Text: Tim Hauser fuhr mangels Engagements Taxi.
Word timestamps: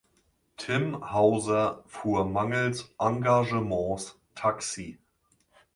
Tim 0.57 1.13
Hauser 1.13 1.83
fuhr 1.85 2.25
mangels 2.25 2.89
Engagements 2.99 4.17
Taxi. 4.33 4.97